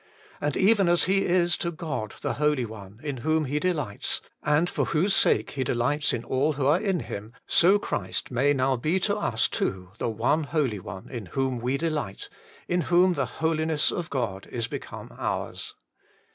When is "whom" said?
3.17-3.45, 11.27-11.59, 12.89-13.13